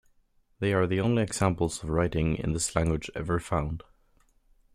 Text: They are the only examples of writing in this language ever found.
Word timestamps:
They 0.57 0.73
are 0.73 0.87
the 0.87 0.99
only 0.99 1.21
examples 1.21 1.83
of 1.83 1.89
writing 1.91 2.35
in 2.35 2.53
this 2.53 2.75
language 2.75 3.11
ever 3.13 3.39
found. 3.39 3.83